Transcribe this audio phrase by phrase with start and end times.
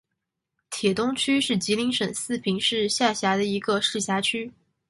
[0.71, 4.51] 铁东区是吉林省四平市下辖的一个市辖区。